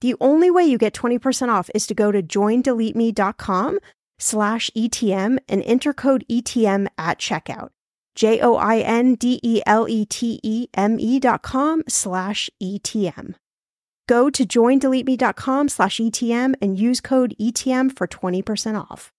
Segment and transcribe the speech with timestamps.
[0.00, 3.78] The only way you get 20% off is to go to joindeleteme.com
[4.18, 7.70] slash ETM and enter code ETM at checkout.
[8.14, 12.48] J O I N D E L E T E M E dot com slash
[12.62, 13.34] ETM.
[14.08, 19.12] Go to joindeleteme.com slash ETM and use code ETM for 20% off.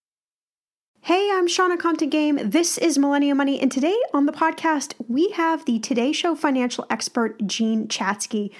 [1.02, 2.38] Hey, I'm Shannah Compton Game.
[2.42, 6.86] This is Millennial Money, and today on the podcast, we have the Today Show financial
[6.90, 8.50] expert, Jean Chatzky.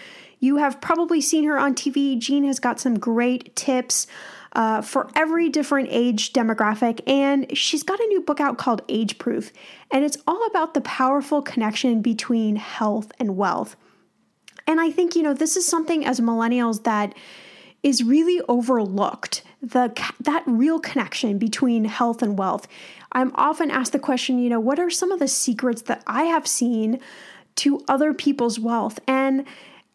[0.40, 2.18] You have probably seen her on TV.
[2.18, 4.06] Jean has got some great tips
[4.52, 9.18] uh, for every different age demographic, and she's got a new book out called Age
[9.18, 9.52] Proof,
[9.90, 13.76] and it's all about the powerful connection between health and wealth.
[14.66, 17.14] And I think, you know, this is something as millennials that
[17.82, 22.68] is really overlooked the that real connection between health and wealth.
[23.12, 26.24] I'm often asked the question, you know, what are some of the secrets that I
[26.24, 27.00] have seen
[27.56, 28.98] to other people's wealth?
[29.06, 29.46] And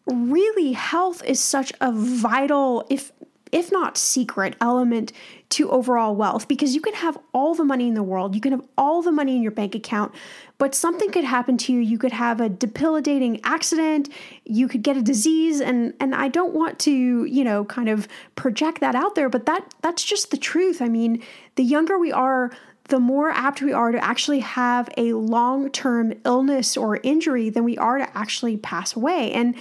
[0.06, 3.12] really health is such a vital if
[3.52, 5.12] if not secret element
[5.48, 8.52] to overall wealth because you can have all the money in the world you can
[8.52, 10.12] have all the money in your bank account
[10.58, 14.10] but something could happen to you you could have a debilitating accident
[14.44, 18.08] you could get a disease and and I don't want to you know kind of
[18.34, 21.22] project that out there but that that's just the truth I mean
[21.54, 22.50] the younger we are
[22.88, 27.64] the more apt we are to actually have a long term illness or injury than
[27.64, 29.32] we are to actually pass away.
[29.32, 29.54] And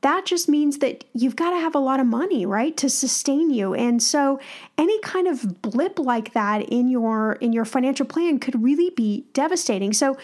[0.00, 3.50] that just means that you've got to have a lot of money, right, to sustain
[3.50, 3.74] you.
[3.74, 4.38] And so
[4.76, 9.24] any kind of blip like that in your in your financial plan could really be
[9.32, 9.92] devastating.
[9.92, 10.16] So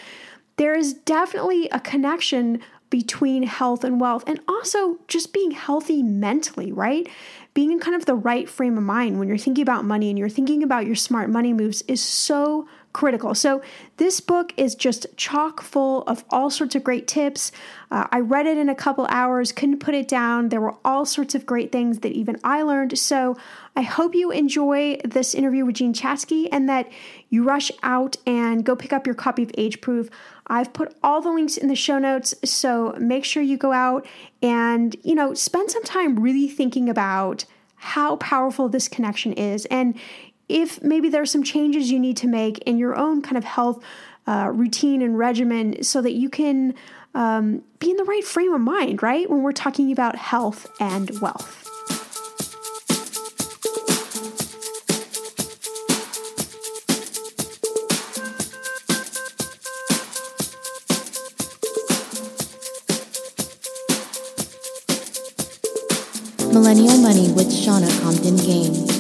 [0.56, 2.60] there is definitely a connection
[2.90, 7.08] between health and wealth and also just being healthy mentally, right?
[7.52, 10.18] Being in kind of the right frame of mind when you're thinking about money and
[10.18, 13.34] you're thinking about your smart money moves is so critical.
[13.34, 13.60] So,
[13.98, 17.52] this book is just chock full of all sorts of great tips.
[17.90, 20.48] Uh, I read it in a couple hours, couldn't put it down.
[20.48, 22.98] There were all sorts of great things that even I learned.
[22.98, 23.36] So,
[23.76, 26.90] I hope you enjoy this interview with Jean Chatzky and that
[27.28, 30.08] you rush out and go pick up your copy of Age Proof.
[30.46, 34.06] I've put all the links in the show notes, so make sure you go out
[34.40, 37.44] and, you know, spend some time really thinking about
[37.76, 39.66] how powerful this connection is.
[39.66, 39.94] And
[40.48, 43.82] if maybe there's some changes you need to make in your own kind of health
[44.26, 46.74] uh, routine and regimen so that you can
[47.14, 49.28] um, be in the right frame of mind, right?
[49.28, 51.60] When we're talking about health and wealth.
[66.52, 68.93] Millennial Money with Shannah Compton Game.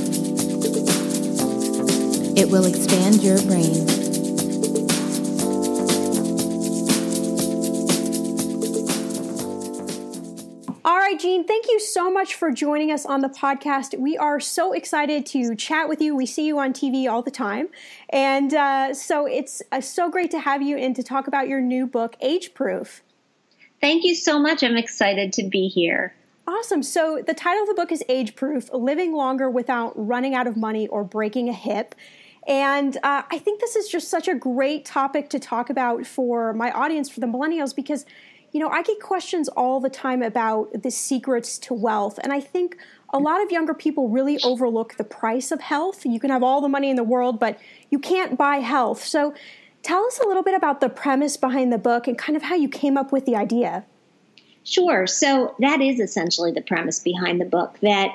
[2.36, 3.86] It will expand your brain.
[10.84, 13.96] All right, Jean, thank you so much for joining us on the podcast.
[13.96, 16.16] We are so excited to chat with you.
[16.16, 17.68] We see you on TV all the time.
[18.08, 21.60] And uh, so it's uh, so great to have you and to talk about your
[21.60, 23.04] new book, Age Proof.
[23.80, 24.64] Thank you so much.
[24.64, 26.14] I'm excited to be here.
[26.46, 26.82] Awesome.
[26.82, 30.56] So, the title of the book is Age Proof Living Longer Without Running Out of
[30.56, 31.94] Money or Breaking a Hip.
[32.46, 36.52] And uh, I think this is just such a great topic to talk about for
[36.52, 38.04] my audience, for the millennials, because,
[38.52, 42.18] you know, I get questions all the time about the secrets to wealth.
[42.22, 42.76] And I think
[43.14, 46.04] a lot of younger people really overlook the price of health.
[46.04, 47.58] You can have all the money in the world, but
[47.90, 49.04] you can't buy health.
[49.04, 49.34] So
[49.82, 52.56] tell us a little bit about the premise behind the book and kind of how
[52.56, 53.84] you came up with the idea.
[54.64, 55.06] Sure.
[55.06, 58.10] So that is essentially the premise behind the book that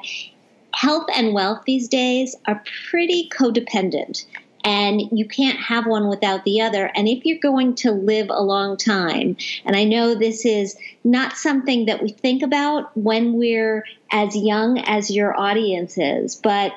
[0.74, 4.26] health and wealth these days are pretty codependent
[4.64, 6.92] and you can't have one without the other.
[6.96, 11.38] And if you're going to live a long time, and I know this is not
[11.38, 16.74] something that we think about when we're as young as your audience is, but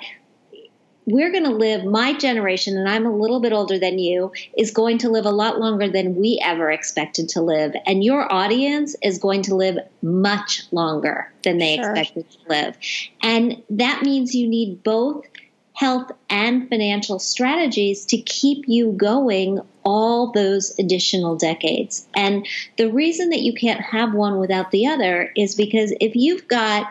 [1.06, 4.70] we're going to live, my generation, and I'm a little bit older than you, is
[4.70, 7.74] going to live a lot longer than we ever expected to live.
[7.86, 11.90] And your audience is going to live much longer than they sure.
[11.90, 12.76] expected to live.
[13.20, 15.26] And that means you need both
[15.74, 22.06] health and financial strategies to keep you going all those additional decades.
[22.14, 22.46] And
[22.76, 26.86] the reason that you can't have one without the other is because if you've got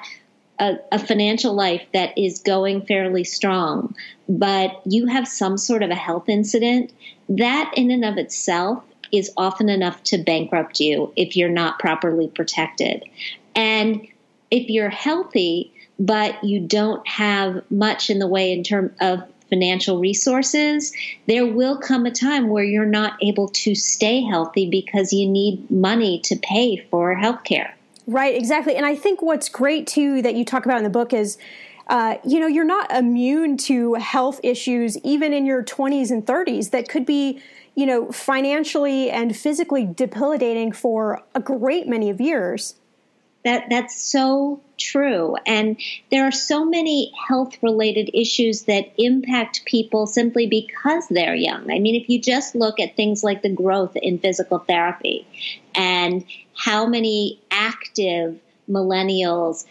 [0.62, 3.96] a, a, financial life that is going fairly strong,
[4.30, 6.94] but you have some sort of a health incident,
[7.28, 12.28] that in and of itself is often enough to bankrupt you if you're not properly
[12.28, 13.04] protected.
[13.56, 14.08] And
[14.52, 20.00] if you're healthy, but you don't have much in the way in terms of financial
[20.00, 20.94] resources,
[21.28, 25.70] there will come a time where you're not able to stay healthy because you need
[25.70, 27.76] money to pay for health care.
[28.08, 28.76] Right, exactly.
[28.76, 31.38] And I think what's great too that you talk about in the book is
[31.88, 36.70] uh, you know, you're not immune to health issues even in your 20s and 30s
[36.72, 37.42] that could be,
[37.76, 42.76] you know, financially and physically debilitating for a great many of years.
[43.44, 45.36] That that's so true.
[45.46, 51.72] And there are so many health related issues that impact people simply because they're young.
[51.72, 55.26] I mean, if you just look at things like the growth in physical therapy
[55.76, 59.66] and how many active millennials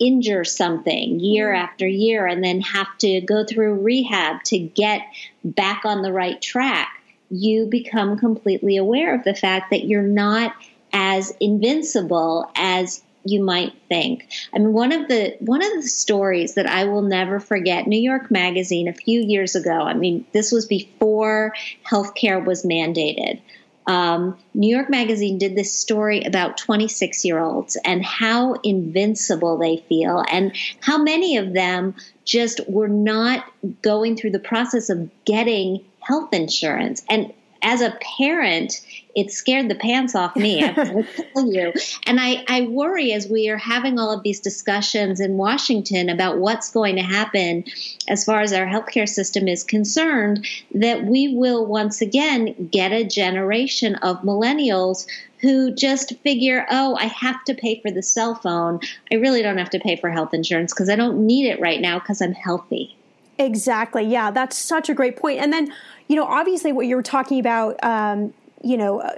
[0.00, 1.58] injure something year mm.
[1.58, 5.02] after year and then have to go through rehab to get
[5.44, 6.88] back on the right track,
[7.30, 10.52] you become completely aware of the fact that you're not
[10.92, 14.28] as invincible as you might think.
[14.54, 17.86] I mean, one of the one of the stories that I will never forget.
[17.86, 19.72] New York Magazine a few years ago.
[19.72, 21.52] I mean, this was before
[21.86, 23.40] healthcare was mandated.
[23.86, 29.78] Um, New York Magazine did this story about 26 year olds and how invincible they
[29.88, 33.44] feel, and how many of them just were not
[33.82, 37.02] going through the process of getting health insurance.
[37.08, 37.32] And
[37.62, 38.80] as a parent,
[39.14, 40.62] it scared the pants off me.
[40.64, 41.72] I tell you,
[42.06, 46.38] and I, I worry as we are having all of these discussions in Washington about
[46.38, 47.64] what's going to happen
[48.08, 53.04] as far as our healthcare system is concerned, that we will once again get a
[53.04, 55.06] generation of millennials
[55.40, 58.80] who just figure, oh, I have to pay for the cell phone.
[59.10, 61.80] I really don't have to pay for health insurance because I don't need it right
[61.80, 62.96] now because I'm healthy.
[63.40, 64.04] Exactly.
[64.04, 65.40] Yeah, that's such a great point.
[65.40, 65.72] And then,
[66.08, 69.14] you know, obviously what you were talking about, um, you know, uh,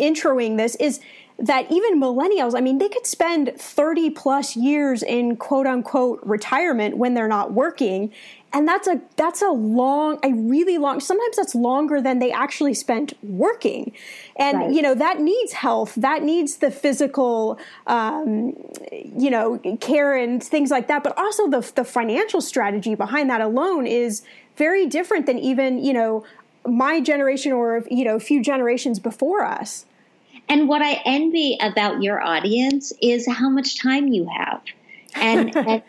[0.00, 0.98] introing this is
[1.38, 6.96] that even millennials, I mean, they could spend 30 plus years in quote unquote retirement
[6.96, 8.12] when they're not working.
[8.54, 11.00] And that's a that's a long, a really long.
[11.00, 13.92] Sometimes that's longer than they actually spent working,
[14.36, 14.72] and right.
[14.72, 17.58] you know that needs health, that needs the physical,
[17.88, 18.54] um,
[18.92, 21.02] you know, care and things like that.
[21.02, 24.22] But also the the financial strategy behind that alone is
[24.56, 26.24] very different than even you know
[26.64, 29.84] my generation or you know a few generations before us.
[30.48, 34.62] And what I envy about your audience is how much time you have.
[35.14, 35.82] And, and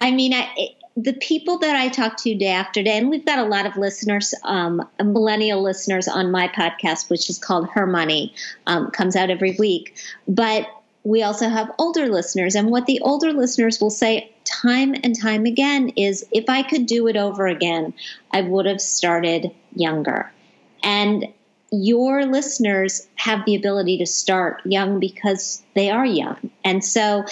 [0.00, 3.38] I mean, I, the people that I talk to day after day, and we've got
[3.38, 8.34] a lot of listeners, um, millennial listeners on my podcast, which is called Her Money,
[8.66, 9.96] um, comes out every week.
[10.28, 10.68] But
[11.04, 12.54] we also have older listeners.
[12.54, 16.86] And what the older listeners will say time and time again is if I could
[16.86, 17.94] do it over again,
[18.30, 20.30] I would have started younger.
[20.84, 21.26] And
[21.70, 26.50] your listeners have the ability to start young because they are young.
[26.64, 27.24] And so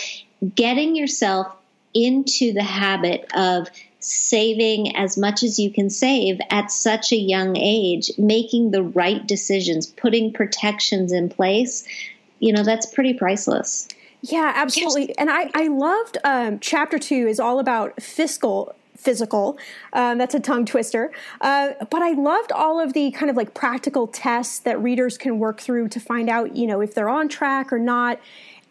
[0.55, 1.55] getting yourself
[1.95, 3.69] into the habit of
[4.01, 9.27] saving as much as you can save at such a young age, making the right
[9.27, 11.87] decisions, putting protections in place,
[12.39, 13.89] you know, that's pretty priceless.
[14.23, 15.17] Yeah, absolutely.
[15.19, 19.59] And I, I loved um, chapter two is all about fiscal physical.
[19.95, 21.11] Um, that's a tongue twister.
[21.41, 25.39] Uh, but I loved all of the kind of like practical tests that readers can
[25.39, 28.21] work through to find out, you know, if they're on track or not.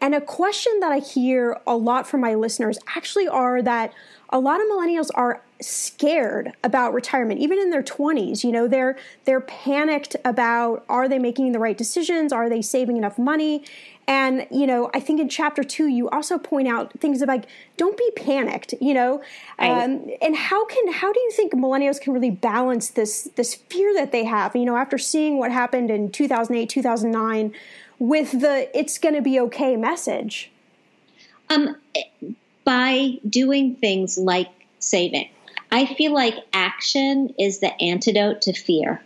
[0.00, 3.92] And a question that I hear a lot from my listeners actually are that
[4.30, 8.96] a lot of millennials are scared about retirement even in their 20s you know they're
[9.26, 12.32] they're panicked about are they making the right decisions?
[12.32, 13.64] Are they saving enough money?
[14.06, 17.44] And, you know, I think in chapter two, you also point out things like
[17.76, 19.22] don't be panicked, you know,
[19.60, 23.94] um, and how can, how do you think millennials can really balance this, this fear
[23.94, 27.54] that they have, you know, after seeing what happened in 2008, 2009
[28.00, 30.50] with the it's going to be okay message?
[31.48, 31.76] Um,
[32.64, 34.48] by doing things like
[34.80, 35.28] saving.
[35.70, 39.00] I feel like action is the antidote to fear.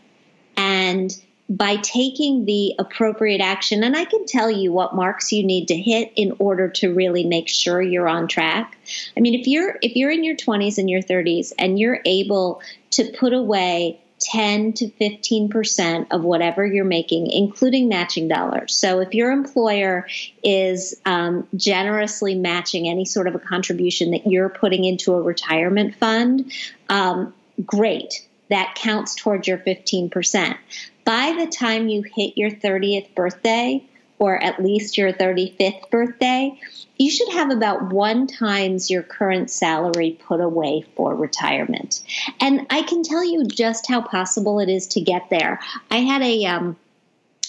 [0.56, 1.14] And
[1.48, 5.76] by taking the appropriate action and i can tell you what marks you need to
[5.76, 8.78] hit in order to really make sure you're on track
[9.14, 12.62] i mean if you're if you're in your 20s and your 30s and you're able
[12.90, 18.74] to put away 10 to 15% of whatever you're making, including matching dollars.
[18.74, 20.06] So if your employer
[20.42, 25.94] is um, generously matching any sort of a contribution that you're putting into a retirement
[25.96, 26.52] fund,
[26.88, 28.26] um, great.
[28.50, 30.56] That counts towards your 15%
[31.04, 33.84] by the time you hit your 30th birthday,
[34.18, 36.58] or at least your 35th birthday,
[36.96, 42.02] you should have about one times your current salary put away for retirement.
[42.40, 45.60] And I can tell you just how possible it is to get there.
[45.90, 46.76] I had a um,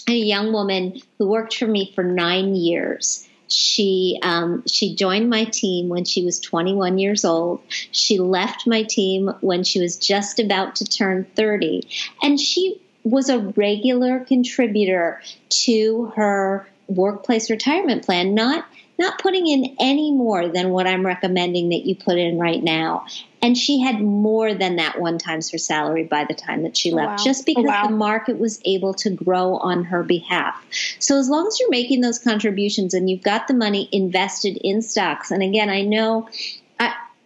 [0.08, 3.28] a young woman who worked for me for nine years.
[3.48, 7.62] She um, she joined my team when she was 21 years old.
[7.92, 11.88] She left my team when she was just about to turn 30,
[12.24, 18.66] and she was a regular contributor to her workplace retirement plan, not
[18.98, 23.06] not putting in any more than what I'm recommending that you put in right now.
[23.42, 26.94] And she had more than that one times her salary by the time that she
[26.94, 27.24] oh, left, wow.
[27.26, 27.88] just oh, because wow.
[27.88, 30.56] the market was able to grow on her behalf.
[31.00, 34.82] So as long as you're making those contributions and you've got the money invested in
[34.82, 36.30] stocks, and again, I know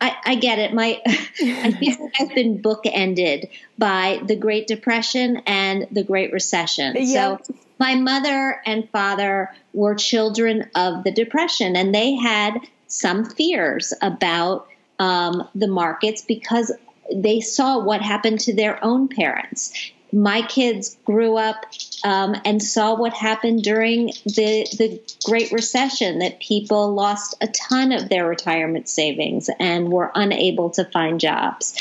[0.09, 0.73] I, I, get it.
[0.73, 7.05] My I feel like I've been bookended by the Great Depression and the Great Recession.
[7.07, 7.39] So
[7.79, 14.67] my mother and father were children of the Depression, and they had some fears about
[14.99, 16.71] um, the markets because
[17.13, 21.65] they saw what happened to their own parents my kids grew up
[22.03, 26.19] um, and saw what happened during the the Great Recession.
[26.19, 31.79] That people lost a ton of their retirement savings and were unable to find jobs.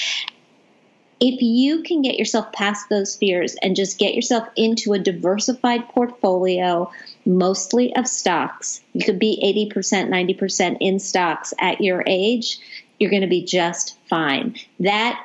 [1.21, 5.89] If you can get yourself past those fears and just get yourself into a diversified
[5.89, 6.93] portfolio,
[7.27, 12.61] mostly of stocks, you could be 80%, 90% in stocks at your age,
[13.01, 14.55] you're going to be just fine.
[14.79, 15.21] That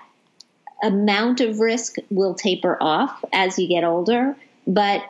[0.83, 4.35] amount of risk will taper off as you get older,
[4.67, 5.03] but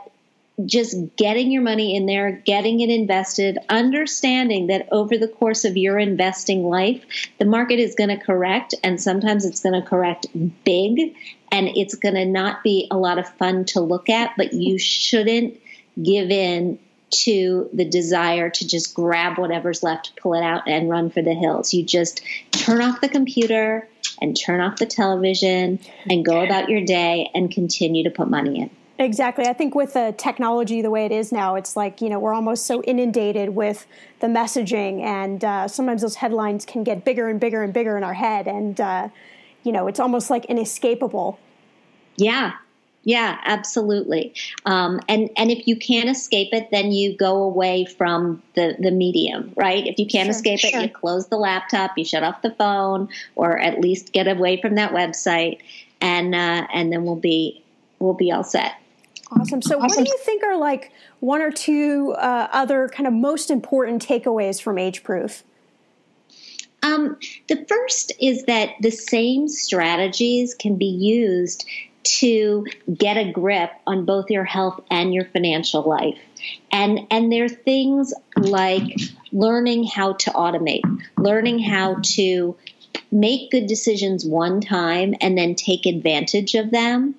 [0.65, 5.75] just getting your money in there, getting it invested, understanding that over the course of
[5.75, 7.03] your investing life,
[7.39, 10.27] the market is going to correct, and sometimes it's going to correct
[10.63, 11.15] big,
[11.51, 14.77] and it's going to not be a lot of fun to look at, but you
[14.77, 15.59] shouldn't
[16.01, 16.77] give in
[17.09, 21.33] to the desire to just grab whatever's left, pull it out, and run for the
[21.33, 21.73] hills.
[21.73, 23.87] You just turn off the computer
[24.21, 25.79] and turn off the television
[26.09, 28.69] and go about your day and continue to put money in.
[28.99, 29.45] Exactly.
[29.45, 32.33] I think with the technology the way it is now, it's like, you know, we're
[32.33, 33.87] almost so inundated with
[34.19, 38.03] the messaging, and uh, sometimes those headlines can get bigger and bigger and bigger in
[38.03, 38.47] our head.
[38.47, 39.09] And, uh,
[39.63, 41.39] you know, it's almost like inescapable.
[42.17, 42.53] Yeah.
[43.05, 44.33] Yeah, absolutely.
[44.65, 48.91] Um, and and if you can't escape it, then you go away from the the
[48.91, 49.85] medium, right?
[49.85, 50.79] If you can't sure, escape sure.
[50.79, 54.61] it, you close the laptop, you shut off the phone, or at least get away
[54.61, 55.59] from that website,
[55.99, 57.61] and uh, and then we'll be
[57.99, 58.75] we'll be all set.
[59.31, 59.61] Awesome.
[59.61, 59.97] So, awesome.
[59.97, 64.05] what do you think are like one or two uh, other kind of most important
[64.05, 65.43] takeaways from Age Proof?
[66.83, 67.17] Um,
[67.47, 71.65] the first is that the same strategies can be used
[72.03, 76.19] to get a grip on both your health and your financial life.
[76.71, 78.99] And and there are things like
[79.31, 80.81] learning how to automate,
[81.17, 82.55] learning how to
[83.11, 87.15] make good decisions one time and then take advantage of them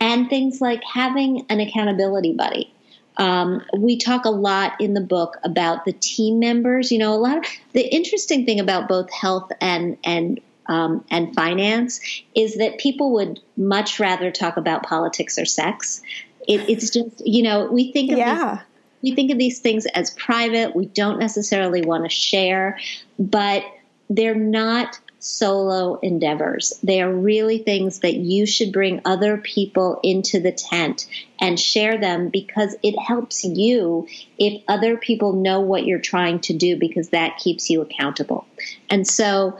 [0.00, 2.72] and things like having an accountability buddy.
[3.16, 6.90] Um, we talk a lot in the book about the team members.
[6.90, 11.34] You know, a lot of the interesting thing about both health and and um, and
[11.34, 12.00] finance
[12.34, 16.02] is that people would much rather talk about politics or sex.
[16.46, 18.54] It, it's just you know we think of yeah.
[19.02, 20.74] these, we think of these things as private.
[20.74, 22.78] We don't necessarily want to share,
[23.18, 23.64] but
[24.08, 26.74] they're not solo endeavors.
[26.82, 31.06] They are really things that you should bring other people into the tent
[31.40, 34.06] and share them because it helps you
[34.38, 38.46] if other people know what you're trying to do because that keeps you accountable.
[38.90, 39.58] And so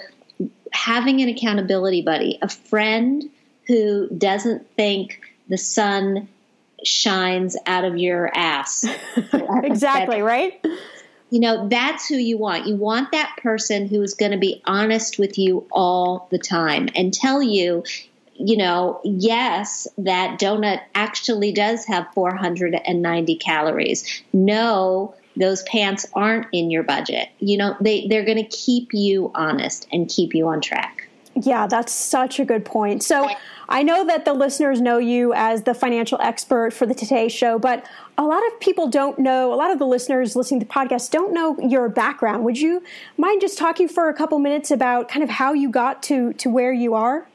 [0.74, 3.30] having an accountability buddy, a friend
[3.66, 6.28] who doesn't think the sun
[6.84, 8.84] shines out of your ass.
[9.32, 10.62] exactly, right?
[11.30, 12.66] you know, that's who you want.
[12.66, 16.88] You want that person who is going to be honest with you all the time
[16.94, 17.84] and tell you,
[18.34, 24.22] you know, yes, that donut actually does have 490 calories.
[24.32, 27.28] No, those pants aren't in your budget.
[27.38, 31.08] You know, they, they're going to keep you honest and keep you on track.
[31.36, 33.02] Yeah, that's such a good point.
[33.02, 33.28] So
[33.68, 37.58] I know that the listeners know you as the financial expert for the Today Show,
[37.58, 37.84] but
[38.16, 41.10] a lot of people don't know, a lot of the listeners listening to the podcast
[41.10, 42.44] don't know your background.
[42.44, 42.84] Would you
[43.16, 46.48] mind just talking for a couple minutes about kind of how you got to, to
[46.48, 47.26] where you are?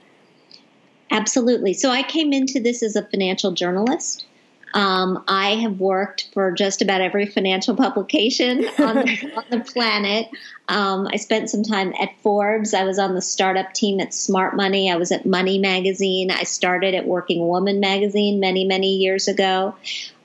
[1.12, 1.74] Absolutely.
[1.74, 4.26] So I came into this as a financial journalist.
[4.74, 10.30] Um, I have worked for just about every financial publication on the, on the planet.
[10.68, 12.74] Um, I spent some time at Forbes.
[12.74, 14.92] I was on the startup team at Smart Money.
[14.92, 16.32] I was at Money Magazine.
[16.32, 19.76] I started at Working Woman Magazine many, many years ago,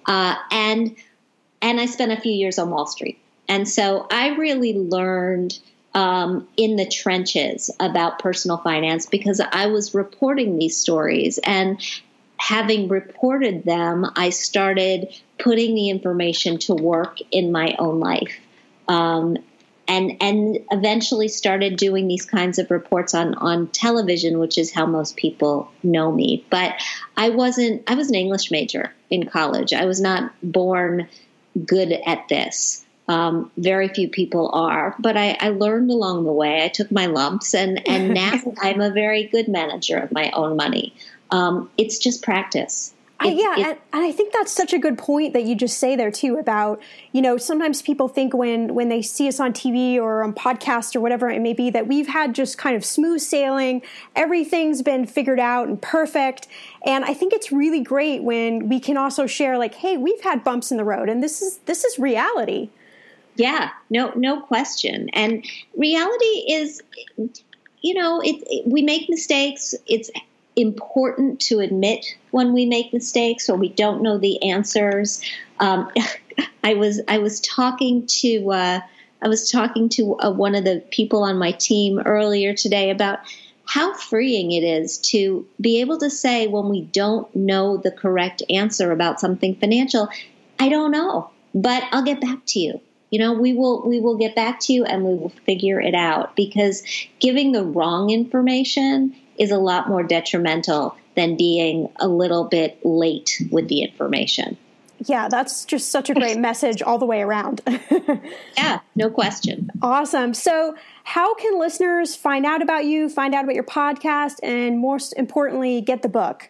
[0.06, 0.94] uh, and
[1.62, 3.18] and I spent a few years on Wall Street.
[3.48, 5.58] And so I really learned.
[5.96, 11.80] Um, in the trenches about personal finance because I was reporting these stories and
[12.36, 18.34] having reported them, I started putting the information to work in my own life.
[18.88, 19.38] Um,
[19.86, 24.86] and and eventually started doing these kinds of reports on on television, which is how
[24.86, 26.44] most people know me.
[26.50, 26.74] But
[27.16, 27.82] I wasn't.
[27.90, 29.72] I was an English major in college.
[29.72, 31.08] I was not born
[31.66, 32.84] good at this.
[33.06, 36.64] Um, very few people are, but I, I, learned along the way.
[36.64, 40.56] I took my lumps, and and now I'm a very good manager of my own
[40.56, 40.94] money.
[41.30, 42.94] Um, it's just practice.
[43.20, 45.94] I, yeah, and, and, I think that's such a good point that you just say
[45.94, 46.82] there too about
[47.12, 50.96] you know sometimes people think when when they see us on TV or on podcast
[50.96, 53.82] or whatever it may be that we've had just kind of smooth sailing,
[54.16, 56.48] everything's been figured out and perfect,
[56.84, 60.42] and I think it's really great when we can also share like, hey, we've had
[60.42, 62.68] bumps in the road, and this is this is reality.
[63.36, 65.44] Yeah, no, no question, and
[65.76, 66.82] reality is,
[67.80, 69.74] you know, it, it we make mistakes.
[69.86, 70.10] It's
[70.56, 75.22] important to admit when we make mistakes or we don't know the answers.
[75.60, 75.90] Um,
[76.64, 78.80] I was I was talking to uh,
[79.22, 83.20] I was talking to uh, one of the people on my team earlier today about
[83.66, 88.42] how freeing it is to be able to say when we don't know the correct
[88.50, 90.08] answer about something financial,
[90.58, 92.80] I don't know, but I'll get back to you.
[93.10, 95.94] You know, we will we will get back to you and we will figure it
[95.94, 96.82] out because
[97.20, 103.42] giving the wrong information is a lot more detrimental than being a little bit late
[103.50, 104.56] with the information.
[105.06, 107.60] Yeah, that's just such a great message all the way around.
[108.56, 109.70] yeah, no question.
[109.82, 110.34] Awesome.
[110.34, 115.12] So, how can listeners find out about you, find out about your podcast, and most
[115.14, 116.48] importantly, get the book?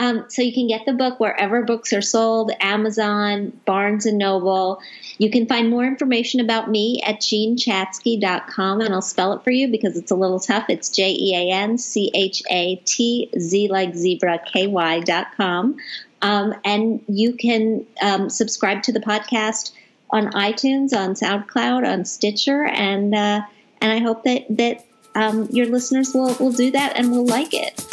[0.00, 4.80] Um, so you can get the book wherever books are sold, Amazon, Barnes and Noble.
[5.18, 9.68] You can find more information about me at jeanchatzky.com, and I'll spell it for you
[9.68, 10.70] because it's a little tough.
[10.70, 15.76] It's J E A N C H A T Z like zebra K Y.com.
[16.22, 19.72] Um, and you can um, subscribe to the podcast
[20.08, 23.42] on iTunes, on SoundCloud, on Stitcher, and uh,
[23.82, 27.52] and I hope that that um, your listeners will will do that and will like
[27.52, 27.86] it.